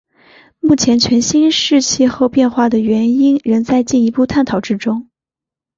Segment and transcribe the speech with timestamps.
[0.59, 5.07] 目前全新世气候变化的原因仍在进一步探讨之中。